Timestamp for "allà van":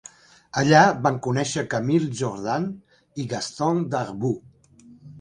0.61-1.19